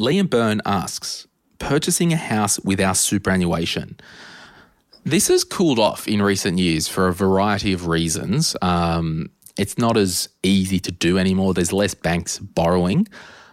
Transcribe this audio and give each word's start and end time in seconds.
Liam 0.00 0.28
Byrne 0.28 0.60
asks, 0.66 1.26
purchasing 1.58 2.12
a 2.12 2.16
house 2.16 2.60
without 2.60 2.96
superannuation. 2.96 3.98
This 5.04 5.28
has 5.28 5.44
cooled 5.44 5.78
off 5.78 6.06
in 6.08 6.20
recent 6.20 6.58
years 6.58 6.88
for 6.88 7.08
a 7.08 7.14
variety 7.14 7.72
of 7.72 7.86
reasons. 7.86 8.56
Um, 8.60 9.30
it's 9.56 9.78
not 9.78 9.96
as 9.96 10.28
easy 10.42 10.80
to 10.80 10.92
do 10.92 11.16
anymore. 11.16 11.54
There's 11.54 11.72
less 11.72 11.94
banks 11.94 12.38
borrowing. 12.38 13.06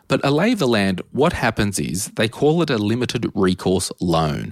But 0.08 0.26
a 0.26 0.32
lay 0.32 0.52
of 0.52 0.60
the 0.60 0.68
land, 0.68 1.02
what 1.12 1.34
happens 1.34 1.79
is 1.79 2.07
they 2.16 2.27
call 2.27 2.62
it 2.62 2.70
a 2.70 2.78
limited 2.78 3.32
recourse 3.34 3.91
loan, 4.02 4.52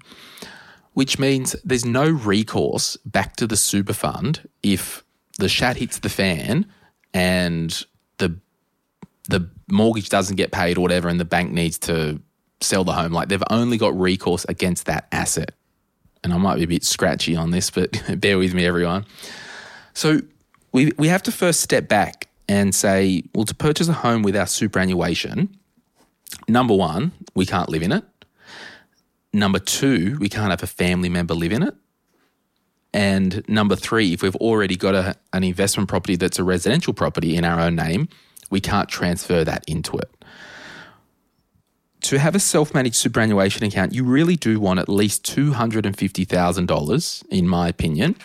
which 0.93 1.19
means 1.19 1.55
there's 1.65 1.85
no 1.85 2.09
recourse 2.09 2.97
back 3.05 3.35
to 3.35 3.47
the 3.47 3.57
super 3.57 3.93
fund 3.93 4.47
if 4.63 5.03
the 5.39 5.49
shat 5.49 5.77
hits 5.77 5.99
the 5.99 6.09
fan 6.09 6.65
and 7.13 7.85
the 9.31 9.49
mortgage 9.69 10.09
doesn't 10.09 10.35
get 10.35 10.51
paid 10.51 10.77
or 10.77 10.81
whatever 10.81 11.09
and 11.09 11.19
the 11.19 11.25
bank 11.25 11.51
needs 11.51 11.77
to 11.79 12.21
sell 12.61 12.83
the 12.83 12.93
home. 12.93 13.11
Like 13.11 13.29
they've 13.29 13.43
only 13.49 13.77
got 13.77 13.97
recourse 13.99 14.45
against 14.45 14.85
that 14.85 15.07
asset. 15.11 15.53
And 16.23 16.33
I 16.33 16.37
might 16.37 16.57
be 16.57 16.63
a 16.63 16.67
bit 16.67 16.83
scratchy 16.83 17.35
on 17.35 17.51
this, 17.51 17.71
but 17.71 18.01
bear 18.19 18.37
with 18.37 18.53
me, 18.53 18.65
everyone. 18.65 19.05
So 19.93 20.21
we, 20.71 20.91
we 20.97 21.07
have 21.07 21.23
to 21.23 21.31
first 21.31 21.61
step 21.61 21.87
back 21.87 22.29
and 22.47 22.75
say, 22.75 23.23
well, 23.33 23.45
to 23.45 23.55
purchase 23.55 23.87
a 23.87 23.93
home 23.93 24.21
with 24.21 24.35
our 24.35 24.45
superannuation, 24.45 25.57
number 26.47 26.75
one, 26.75 27.11
we 27.33 27.45
can't 27.45 27.69
live 27.69 27.81
in 27.81 27.91
it. 27.91 28.03
Number 29.33 29.59
two, 29.59 30.17
we 30.19 30.29
can't 30.29 30.49
have 30.49 30.61
a 30.61 30.67
family 30.67 31.09
member 31.09 31.33
live 31.33 31.53
in 31.53 31.63
it. 31.63 31.73
And 32.93 33.43
number 33.47 33.75
three, 33.77 34.13
if 34.13 34.21
we've 34.21 34.35
already 34.35 34.75
got 34.75 34.95
a, 34.95 35.15
an 35.31 35.43
investment 35.43 35.87
property 35.87 36.17
that's 36.17 36.39
a 36.39 36.43
residential 36.43 36.93
property 36.93 37.37
in 37.37 37.45
our 37.45 37.59
own 37.59 37.75
name, 37.75 38.09
we 38.51 38.61
can't 38.61 38.87
transfer 38.87 39.43
that 39.43 39.63
into 39.67 39.97
it. 39.97 40.11
To 42.01 42.19
have 42.19 42.35
a 42.35 42.39
self 42.39 42.73
managed 42.73 42.95
superannuation 42.95 43.63
account, 43.63 43.93
you 43.93 44.03
really 44.03 44.35
do 44.35 44.59
want 44.59 44.79
at 44.79 44.89
least 44.89 45.23
$250,000, 45.35 47.27
in 47.29 47.47
my 47.47 47.67
opinion, 47.67 48.15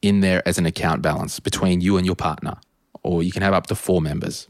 in 0.00 0.20
there 0.20 0.42
as 0.46 0.58
an 0.58 0.66
account 0.66 1.02
balance 1.02 1.38
between 1.38 1.80
you 1.80 1.96
and 1.96 2.04
your 2.06 2.16
partner, 2.16 2.56
or 3.02 3.22
you 3.22 3.30
can 3.30 3.42
have 3.42 3.54
up 3.54 3.66
to 3.68 3.74
four 3.74 4.00
members. 4.00 4.48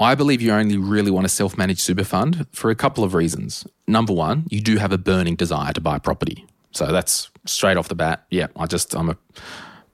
I 0.00 0.14
believe 0.14 0.42
you 0.42 0.52
only 0.52 0.76
really 0.76 1.10
want 1.10 1.24
a 1.26 1.30
self 1.30 1.56
managed 1.56 1.80
super 1.80 2.04
fund 2.04 2.46
for 2.52 2.70
a 2.70 2.74
couple 2.74 3.04
of 3.04 3.14
reasons. 3.14 3.66
Number 3.86 4.12
one, 4.12 4.44
you 4.50 4.60
do 4.60 4.76
have 4.76 4.92
a 4.92 4.98
burning 4.98 5.36
desire 5.36 5.72
to 5.72 5.80
buy 5.80 5.98
property. 5.98 6.46
So 6.72 6.86
that's 6.86 7.30
straight 7.46 7.76
off 7.76 7.88
the 7.88 7.94
bat. 7.94 8.26
Yeah, 8.30 8.48
I 8.56 8.66
just, 8.66 8.94
I'm 8.94 9.08
a 9.08 9.16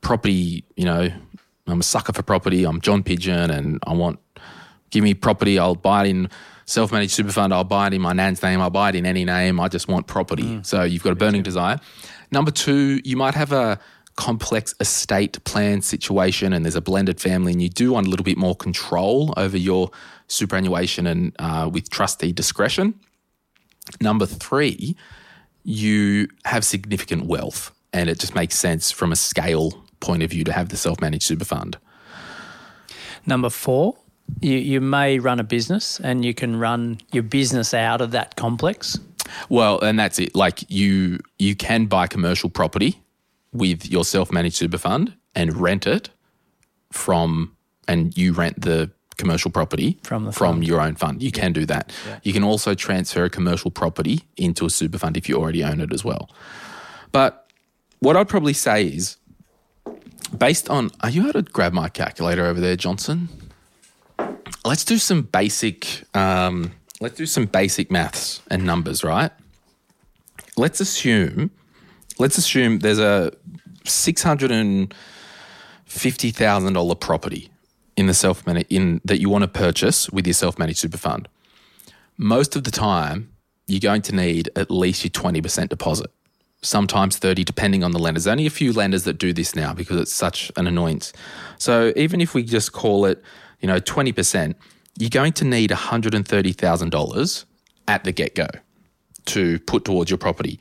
property, 0.00 0.64
you 0.76 0.84
know, 0.84 1.10
I'm 1.66 1.80
a 1.80 1.84
sucker 1.84 2.12
for 2.12 2.22
property. 2.22 2.64
I'm 2.64 2.80
John 2.80 3.02
Pidgeon 3.02 3.50
and 3.50 3.78
I 3.86 3.94
want, 3.94 4.18
give 4.90 5.04
me 5.04 5.14
property. 5.14 5.58
I'll 5.58 5.74
buy 5.74 6.06
it 6.06 6.10
in 6.10 6.30
self 6.66 6.92
managed 6.92 7.12
super 7.12 7.32
fund. 7.32 7.52
I'll 7.52 7.64
buy 7.64 7.88
it 7.88 7.94
in 7.94 8.00
my 8.00 8.12
nan's 8.12 8.42
name. 8.42 8.60
I'll 8.60 8.70
buy 8.70 8.90
it 8.90 8.94
in 8.94 9.06
any 9.06 9.24
name. 9.24 9.60
I 9.60 9.68
just 9.68 9.88
want 9.88 10.06
property. 10.06 10.44
Mm. 10.44 10.66
So 10.66 10.82
you've 10.82 11.02
got 11.02 11.12
a 11.12 11.16
burning 11.16 11.42
desire. 11.42 11.78
Number 12.30 12.50
two, 12.50 13.00
you 13.04 13.16
might 13.16 13.34
have 13.34 13.52
a 13.52 13.78
complex 14.16 14.74
estate 14.80 15.42
plan 15.44 15.80
situation 15.80 16.52
and 16.52 16.64
there's 16.64 16.76
a 16.76 16.80
blended 16.80 17.20
family 17.20 17.52
and 17.52 17.62
you 17.62 17.68
do 17.68 17.92
want 17.92 18.06
a 18.06 18.10
little 18.10 18.24
bit 18.24 18.36
more 18.36 18.54
control 18.54 19.32
over 19.36 19.56
your 19.56 19.90
superannuation 20.28 21.06
and 21.06 21.34
uh, 21.38 21.68
with 21.72 21.88
trustee 21.90 22.32
discretion. 22.32 22.94
Number 24.00 24.26
three, 24.26 24.96
you 25.64 26.28
have 26.44 26.64
significant 26.64 27.26
wealth 27.26 27.72
and 27.92 28.08
it 28.08 28.20
just 28.20 28.34
makes 28.34 28.56
sense 28.56 28.90
from 28.90 29.10
a 29.10 29.16
scale 29.16 29.84
point 30.00 30.22
of 30.22 30.30
view 30.30 30.44
to 30.44 30.52
have 30.52 30.68
the 30.70 30.76
self 30.76 31.00
managed 31.00 31.24
super 31.24 31.44
fund. 31.44 31.78
Number 33.26 33.50
four, 33.50 33.96
you, 34.40 34.56
you 34.56 34.80
may 34.80 35.18
run 35.18 35.40
a 35.40 35.44
business 35.44 36.00
and 36.00 36.24
you 36.24 36.34
can 36.34 36.56
run 36.56 37.00
your 37.12 37.22
business 37.22 37.74
out 37.74 38.00
of 38.00 38.12
that 38.12 38.36
complex. 38.36 38.98
Well, 39.48 39.80
and 39.80 39.98
that's 39.98 40.18
it. 40.18 40.34
Like 40.34 40.64
you 40.68 41.20
you 41.38 41.54
can 41.54 41.86
buy 41.86 42.06
commercial 42.06 42.50
property 42.50 43.00
with 43.52 43.90
your 43.90 44.04
self-managed 44.04 44.56
super 44.56 44.78
fund 44.78 45.14
and 45.34 45.56
rent 45.56 45.86
it 45.86 46.10
from 46.92 47.56
and 47.86 48.16
you 48.16 48.32
rent 48.32 48.60
the 48.60 48.90
commercial 49.16 49.50
property 49.50 49.98
from 50.02 50.24
the 50.24 50.32
from 50.32 50.62
your 50.62 50.80
own 50.80 50.94
fund. 50.96 51.22
You 51.22 51.30
can 51.30 51.52
do 51.52 51.66
that. 51.66 51.92
Yeah. 52.06 52.18
You 52.22 52.32
can 52.32 52.42
also 52.42 52.74
transfer 52.74 53.24
a 53.24 53.30
commercial 53.30 53.70
property 53.70 54.22
into 54.36 54.64
a 54.66 54.70
super 54.70 54.98
fund 54.98 55.16
if 55.16 55.28
you 55.28 55.36
already 55.36 55.62
own 55.62 55.80
it 55.80 55.92
as 55.92 56.04
well. 56.04 56.30
But 57.12 57.46
what 58.00 58.16
I'd 58.16 58.28
probably 58.28 58.54
say 58.54 58.86
is 58.86 59.16
based 60.36 60.68
on 60.70 60.90
are 61.00 61.10
you 61.10 61.22
able 61.22 61.42
to 61.42 61.42
grab 61.42 61.72
my 61.72 61.88
calculator 61.88 62.46
over 62.46 62.60
there, 62.60 62.76
Johnson? 62.76 63.28
Let's 64.64 64.84
do 64.84 64.98
some 64.98 65.22
basic 65.22 66.04
um, 66.14 66.72
let's 67.00 67.16
do 67.16 67.26
some 67.26 67.46
basic 67.46 67.90
maths 67.90 68.42
and 68.50 68.64
numbers, 68.64 69.02
right? 69.02 69.30
Let's 70.56 70.80
assume 70.80 71.50
let's 72.18 72.38
assume 72.38 72.80
there's 72.80 72.98
a 72.98 73.32
six 73.84 74.22
hundred 74.22 74.50
and 74.50 74.94
fifty 75.84 76.30
thousand 76.30 76.74
dollar 76.74 76.94
property 76.94 77.50
in 77.96 78.06
the 78.06 78.14
self 78.14 78.46
in 78.46 79.00
that 79.04 79.20
you 79.20 79.28
want 79.28 79.42
to 79.42 79.48
purchase 79.48 80.10
with 80.10 80.26
your 80.26 80.34
self 80.34 80.58
managed 80.58 80.78
super 80.78 80.98
fund. 80.98 81.28
Most 82.16 82.54
of 82.54 82.64
the 82.64 82.70
time, 82.70 83.30
you're 83.66 83.80
going 83.80 84.02
to 84.02 84.14
need 84.14 84.50
at 84.56 84.70
least 84.70 85.04
your 85.04 85.10
twenty 85.10 85.40
percent 85.40 85.70
deposit. 85.70 86.10
Sometimes 86.62 87.16
30, 87.16 87.44
depending 87.44 87.82
on 87.82 87.92
the 87.92 87.98
lender. 87.98 88.18
There's 88.18 88.26
only 88.26 88.46
a 88.46 88.50
few 88.50 88.72
lenders 88.72 89.04
that 89.04 89.14
do 89.14 89.32
this 89.32 89.54
now 89.54 89.72
because 89.72 89.98
it's 89.98 90.12
such 90.12 90.52
an 90.56 90.66
annoyance. 90.66 91.12
So 91.58 91.92
even 91.96 92.20
if 92.20 92.34
we 92.34 92.42
just 92.42 92.72
call 92.72 93.06
it, 93.06 93.22
you 93.60 93.68
know, 93.68 93.80
20%, 93.80 94.54
you're 94.98 95.10
going 95.10 95.32
to 95.34 95.44
need 95.44 95.70
$130,000 95.70 97.44
at 97.88 98.04
the 98.04 98.12
get 98.12 98.34
go 98.34 98.46
to 99.26 99.58
put 99.60 99.84
towards 99.84 100.10
your 100.10 100.18
property, 100.18 100.60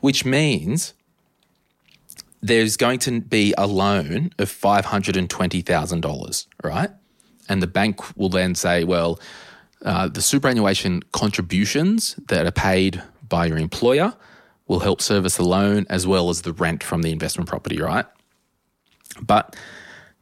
which 0.00 0.24
means 0.24 0.94
there's 2.42 2.76
going 2.76 2.98
to 2.98 3.20
be 3.20 3.54
a 3.56 3.66
loan 3.66 4.30
of 4.38 4.50
$520,000, 4.50 6.46
right? 6.64 6.90
And 7.48 7.62
the 7.62 7.66
bank 7.66 8.16
will 8.16 8.28
then 8.28 8.54
say, 8.54 8.84
well, 8.84 9.20
uh, 9.84 10.08
the 10.08 10.22
superannuation 10.22 11.02
contributions 11.12 12.14
that 12.28 12.46
are 12.46 12.52
paid 12.52 13.02
by 13.28 13.46
your 13.46 13.58
employer 13.58 14.14
will 14.72 14.80
help 14.80 15.02
service 15.02 15.36
the 15.36 15.44
loan 15.44 15.86
as 15.90 16.06
well 16.06 16.30
as 16.30 16.42
the 16.42 16.52
rent 16.52 16.82
from 16.82 17.02
the 17.02 17.12
investment 17.12 17.48
property, 17.48 17.78
right? 17.78 18.06
But 19.20 19.54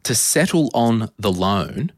to 0.03 0.15
settle 0.15 0.71
on 0.75 1.11
the 1.19 1.33
loan, 1.33 1.93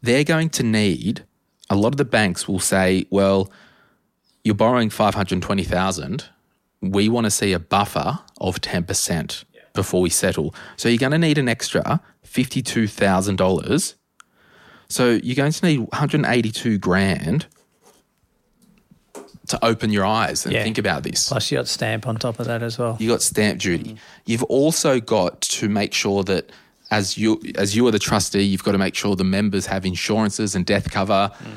they're 0.00 0.24
going 0.24 0.48
to 0.50 0.62
need 0.62 1.24
a 1.68 1.76
lot 1.76 1.92
of 1.92 1.98
the 1.98 2.04
banks 2.06 2.48
will 2.48 2.58
say, 2.58 3.06
well, 3.10 3.52
you're 4.42 4.54
borrowing 4.54 4.88
520,000. 4.88 6.24
We 6.80 7.10
want 7.10 7.26
to 7.26 7.30
see 7.30 7.52
a 7.52 7.58
buffer 7.58 8.20
of 8.40 8.62
10% 8.62 9.44
before 9.74 10.00
we 10.00 10.08
settle. 10.08 10.54
So 10.76 10.88
you're 10.88 10.96
going 10.96 11.12
to 11.12 11.18
need 11.18 11.36
an 11.36 11.48
extra 11.48 12.00
$52,000. 12.26 13.94
So 14.88 15.10
you're 15.22 15.36
going 15.36 15.52
to 15.52 15.66
need 15.66 15.80
182 15.80 16.78
grand 16.78 17.46
to 19.48 19.64
open 19.64 19.90
your 19.90 20.04
eyes 20.06 20.44
and 20.44 20.54
Yeah. 20.54 20.62
think 20.62 20.78
about 20.78 21.02
this. 21.02 21.28
Plus, 21.28 21.50
you 21.50 21.58
got 21.58 21.68
stamp 21.68 22.06
on 22.06 22.16
top 22.16 22.38
of 22.40 22.46
that 22.46 22.62
as 22.62 22.78
well. 22.78 22.96
You 23.00 23.08
got 23.08 23.22
stamp 23.22 23.60
duty. 23.60 23.92
Mm. 23.92 23.98
You've 24.26 24.42
also 24.44 25.00
got 25.00 25.40
to 25.42 25.68
make 25.68 25.92
sure 25.94 26.22
that 26.24 26.50
as 26.90 27.18
you 27.18 27.40
as 27.56 27.76
you 27.76 27.86
are 27.86 27.90
the 27.90 27.98
trustee, 27.98 28.42
you've 28.42 28.64
got 28.64 28.72
to 28.72 28.78
make 28.78 28.94
sure 28.94 29.14
the 29.16 29.24
members 29.24 29.66
have 29.66 29.84
insurances 29.84 30.54
and 30.54 30.64
death 30.64 30.90
cover. 30.90 31.30
Mm. 31.42 31.50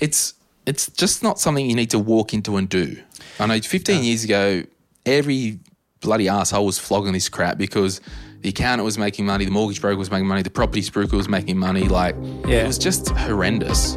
It's 0.00 0.34
it's 0.66 0.90
just 0.90 1.22
not 1.22 1.38
something 1.40 1.64
you 1.68 1.76
need 1.76 1.90
to 1.90 1.98
walk 1.98 2.34
into 2.34 2.56
and 2.56 2.68
do. 2.68 2.96
I 3.38 3.46
know 3.46 3.60
15 3.60 4.02
years 4.02 4.24
ago, 4.24 4.64
every 5.04 5.60
bloody 6.00 6.28
asshole 6.28 6.66
was 6.66 6.78
flogging 6.78 7.12
this 7.12 7.28
crap 7.28 7.56
because 7.58 8.00
the 8.42 8.48
accountant 8.50 8.84
was 8.84 8.98
making 8.98 9.26
money, 9.26 9.44
the 9.44 9.50
mortgage 9.50 9.80
broker 9.80 9.96
was 9.98 10.10
making 10.10 10.26
money, 10.26 10.42
the 10.42 10.50
property 10.50 10.82
spruiker 10.82 11.12
was 11.12 11.28
making 11.28 11.56
money. 11.58 11.84
Like 11.88 12.14
Yeah. 12.46 12.62
it 12.62 12.66
was 12.66 12.78
just 12.78 13.08
horrendous. 13.10 13.96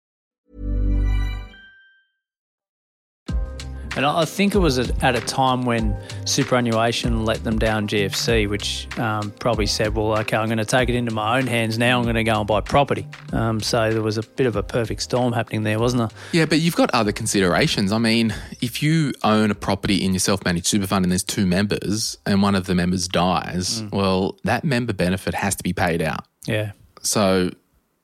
And 3.97 4.05
I 4.05 4.23
think 4.23 4.55
it 4.55 4.59
was 4.59 4.79
at 4.79 5.03
at 5.03 5.15
a 5.15 5.21
time 5.21 5.63
when 5.65 5.97
superannuation 6.25 7.25
let 7.25 7.43
them 7.43 7.59
down 7.59 7.87
GFC, 7.87 8.47
which 8.49 8.87
um, 8.97 9.31
probably 9.31 9.65
said, 9.65 9.95
well, 9.95 10.17
okay, 10.19 10.37
I'm 10.37 10.47
going 10.47 10.59
to 10.59 10.65
take 10.65 10.87
it 10.87 10.95
into 10.95 11.11
my 11.11 11.37
own 11.37 11.47
hands 11.47 11.77
now. 11.77 11.97
I'm 11.97 12.03
going 12.03 12.15
to 12.15 12.23
go 12.23 12.39
and 12.39 12.47
buy 12.47 12.61
property. 12.61 13.05
Um, 13.33 13.59
so 13.59 13.91
there 13.91 14.01
was 14.01 14.17
a 14.17 14.23
bit 14.23 14.47
of 14.47 14.55
a 14.55 14.63
perfect 14.63 15.01
storm 15.01 15.33
happening 15.33 15.63
there, 15.63 15.77
wasn't 15.77 16.09
there? 16.09 16.19
Yeah, 16.31 16.45
but 16.45 16.59
you've 16.59 16.75
got 16.75 16.89
other 16.91 17.11
considerations. 17.11 17.91
I 17.91 17.97
mean, 17.97 18.33
if 18.61 18.81
you 18.81 19.13
own 19.23 19.51
a 19.51 19.55
property 19.55 20.03
in 20.03 20.13
your 20.13 20.19
self 20.19 20.45
managed 20.45 20.67
super 20.67 20.87
fund 20.87 21.03
and 21.03 21.11
there's 21.11 21.23
two 21.23 21.45
members 21.45 22.17
and 22.25 22.41
one 22.41 22.55
of 22.55 22.67
the 22.67 22.75
members 22.75 23.09
dies, 23.09 23.83
well, 23.91 24.37
that 24.45 24.63
member 24.63 24.93
benefit 24.93 25.33
has 25.33 25.55
to 25.55 25.63
be 25.63 25.73
paid 25.73 26.01
out. 26.01 26.25
Yeah. 26.45 26.71
So 27.01 27.51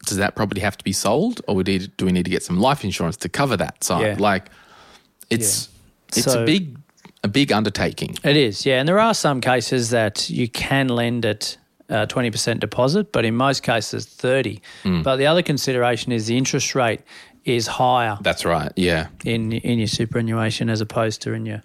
does 0.05 0.17
that 0.17 0.35
property 0.35 0.61
have 0.61 0.77
to 0.77 0.83
be 0.83 0.93
sold 0.93 1.41
or 1.47 1.63
do 1.63 1.79
we 2.01 2.11
need 2.11 2.25
to 2.25 2.31
get 2.31 2.43
some 2.43 2.59
life 2.59 2.83
insurance 2.83 3.15
to 3.17 3.29
cover 3.29 3.55
that 3.57 3.83
side? 3.83 4.01
Yeah. 4.01 4.15
Like 4.19 4.49
it's 5.29 5.69
it's 6.15 6.23
So- 6.31 6.43
a 6.43 6.45
big 6.45 6.77
a 7.23 7.27
big 7.27 7.51
undertaking. 7.51 8.15
It 8.23 8.37
is, 8.37 8.65
yeah. 8.65 8.79
And 8.79 8.87
there 8.87 8.99
are 8.99 9.13
some 9.13 9.41
cases 9.41 9.89
that 9.89 10.29
you 10.29 10.47
can 10.47 10.87
lend 10.87 11.25
at 11.25 11.57
uh, 11.89 12.05
20% 12.05 12.59
deposit, 12.59 13.11
but 13.11 13.25
in 13.25 13.35
most 13.35 13.63
cases, 13.63 14.05
30 14.05 14.59
But 15.03 15.15
the 15.17 15.25
other 15.25 15.41
consideration 15.41 16.11
is 16.11 16.27
the 16.27 16.37
interest 16.37 16.75
rate 16.75 17.01
is 17.43 17.67
higher 17.67 18.17
That's 18.21 18.45
right. 18.45 18.71
Yeah. 18.75 19.07
in 19.25 19.51
in 19.51 19.79
your 19.79 19.87
superannuation 19.87 20.69
as 20.69 20.79
opposed 20.81 21.21
to 21.23 21.33
in 21.33 21.45
your 21.45 21.61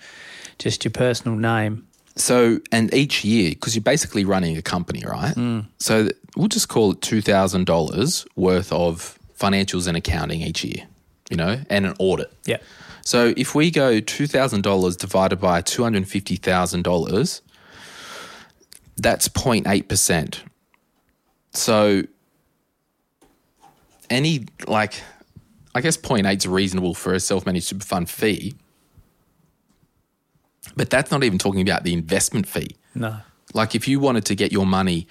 just 0.59 0.85
your 0.85 0.93
personal 0.93 1.37
name. 1.37 1.83
So, 2.17 2.59
and 2.71 2.93
each 2.95 3.25
year, 3.25 3.51
because 3.51 3.75
you're 3.75 3.83
basically 3.83 4.25
running 4.25 4.57
a 4.57 4.63
company, 4.63 5.03
right? 5.05 5.35
So 5.79 6.09
we'll 6.37 6.49
just 6.49 6.69
call 6.69 6.93
it 6.93 7.01
$2,000 7.01 8.27
worth 8.37 8.73
of 8.73 9.19
financials 9.39 9.87
and 9.89 9.97
accounting 9.97 10.43
each 10.43 10.63
year, 10.65 10.85
you 11.31 11.37
know, 11.37 11.61
and 11.71 11.87
an 11.87 11.95
audit. 11.99 12.31
Yeah. 12.47 12.59
So 13.05 13.35
if 13.37 13.55
we 13.55 13.71
go 13.71 14.01
$2,000 14.01 14.97
divided 14.97 15.37
by 15.37 15.63
$250,000, 15.63 17.41
that's 18.97 19.29
0.8%. 19.29 20.39
So 21.53 22.03
any, 24.09 24.47
like, 24.67 25.03
I 25.75 25.81
guess 25.81 25.97
0.8 25.97 26.37
is 26.37 26.47
reasonable 26.47 26.95
for 26.95 27.15
a 27.15 27.21
self 27.21 27.47
managed 27.47 27.67
super 27.67 27.85
fund 27.85 28.09
fee, 28.09 28.55
but 30.77 30.91
that's 30.91 31.11
not 31.11 31.25
even 31.25 31.39
talking 31.39 31.63
about 31.63 31.85
the 31.85 31.93
investment 31.93 32.47
fee. 32.47 32.77
No. 32.95 33.17
Like 33.55 33.75
if 33.75 33.89
you 33.89 34.01
wanted 34.01 34.25
to 34.27 34.35
get 34.35 34.53
your 34.53 34.67
money 34.67 35.07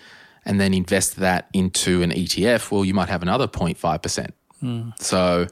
and 0.45 0.59
then 0.59 0.73
invest 0.73 1.17
that 1.17 1.49
into 1.53 2.01
an 2.01 2.11
ETF, 2.11 2.71
well, 2.71 2.85
you 2.85 2.93
might 2.93 3.09
have 3.09 3.21
another 3.21 3.47
0.5%. 3.47 4.31
Hmm. 4.59 4.89
So 4.99 5.47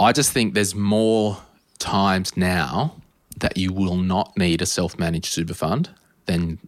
I 0.00 0.12
just 0.12 0.32
think 0.32 0.54
there's 0.54 0.74
more 0.74 1.38
times 1.78 2.36
now 2.36 2.94
that 3.38 3.56
you 3.56 3.72
will 3.72 3.96
not 3.96 4.36
need 4.36 4.62
a 4.62 4.66
self 4.66 4.98
managed 4.98 5.26
super 5.26 5.54
fund 5.54 5.90
than 6.26 6.58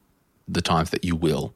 the 0.46 0.60
times 0.60 0.90
that 0.90 1.04
you 1.04 1.16
will. 1.16 1.54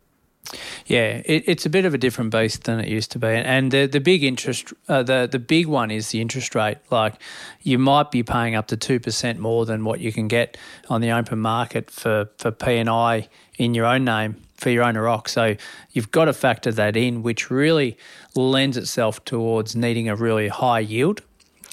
Yeah, 0.87 1.20
it, 1.26 1.44
it's 1.47 1.67
a 1.67 1.70
bit 1.70 1.85
of 1.85 1.93
a 1.93 1.99
different 1.99 2.31
beast 2.31 2.65
than 2.65 2.81
it 2.81 2.88
used 2.88 3.11
to 3.12 3.19
be, 3.19 3.29
and 3.29 3.70
the 3.70 3.87
the 3.87 4.00
big 4.00 4.25
interest, 4.25 4.73
uh, 4.88 5.03
the 5.03 5.29
the 5.31 5.38
big 5.38 5.67
one 5.67 5.91
is 5.91 6.09
the 6.09 6.23
interest 6.23 6.55
rate. 6.55 6.79
Like, 6.91 7.15
you 7.62 7.79
might 7.79 8.11
be 8.11 8.23
paying 8.23 8.55
up 8.55 8.69
to 8.69 8.76
two 8.76 8.99
percent 8.99 9.38
more 9.38 9.67
than 9.67 9.85
what 9.85 10.00
you 10.00 10.11
can 10.11 10.26
get 10.26 10.56
on 10.88 11.03
the 11.03 11.11
open 11.11 11.38
market 11.38 11.91
for 11.91 12.31
for 12.38 12.50
P 12.50 12.76
and 12.79 12.88
I 12.88 13.29
in 13.59 13.75
your 13.75 13.85
own 13.85 14.05
name 14.05 14.37
for 14.56 14.71
your 14.71 14.85
own 14.85 14.97
rock. 14.97 15.29
So 15.29 15.55
you've 15.93 16.11
got 16.11 16.25
to 16.25 16.32
factor 16.32 16.73
that 16.73 16.97
in, 16.97 17.23
which 17.23 17.50
really 17.50 17.97
lends 18.35 18.76
itself 18.76 19.25
towards 19.25 19.76
needing 19.76 20.09
a 20.09 20.17
really 20.17 20.49
high 20.49 20.81
yield 20.81 21.23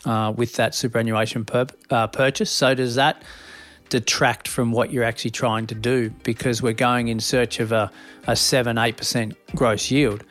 uh, 0.05 0.33
with 0.35 0.53
that 0.53 0.73
superannuation 0.75 1.45
pur- 1.45 1.67
uh, 1.89 2.07
purchase. 2.07 2.51
So 2.51 2.73
does 2.73 2.95
that 2.95 3.21
detract 3.89 4.47
from 4.47 4.71
what 4.71 4.91
you're 4.91 5.03
actually 5.03 5.31
trying 5.31 5.67
to 5.67 5.75
do 5.75 6.09
because 6.23 6.61
we're 6.61 6.73
going 6.73 7.07
in 7.07 7.19
search 7.19 7.59
of 7.59 7.71
a, 7.71 7.91
a 8.27 8.35
7 8.35 8.75
8% 8.75 9.35
gross 9.55 9.91
yield. 9.91 10.23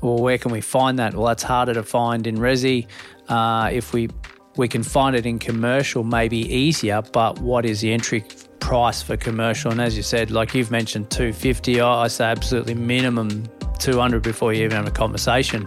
Well, 0.00 0.18
where 0.18 0.38
can 0.38 0.52
we 0.52 0.60
find 0.60 0.98
that? 0.98 1.14
Well, 1.14 1.26
that's 1.26 1.42
harder 1.42 1.74
to 1.74 1.82
find 1.82 2.26
in 2.26 2.36
resi. 2.36 2.86
Uh, 3.28 3.70
if 3.72 3.92
we 3.92 4.08
we 4.56 4.66
can 4.66 4.82
find 4.82 5.14
it 5.14 5.24
in 5.24 5.38
commercial, 5.38 6.02
maybe 6.02 6.38
easier. 6.38 7.00
But 7.12 7.38
what 7.40 7.64
is 7.64 7.80
the 7.80 7.92
entry 7.92 8.24
price 8.58 9.02
for 9.02 9.16
commercial? 9.16 9.70
And 9.70 9.80
as 9.80 9.96
you 9.96 10.02
said, 10.02 10.30
like 10.30 10.54
you've 10.54 10.70
mentioned, 10.70 11.10
two 11.10 11.32
fifty. 11.32 11.80
I 11.80 12.08
say 12.08 12.26
absolutely 12.26 12.74
minimum 12.74 13.44
two 13.78 13.98
hundred 13.98 14.22
before 14.22 14.52
you 14.52 14.64
even 14.64 14.76
have 14.76 14.86
a 14.86 14.92
conversation. 14.92 15.66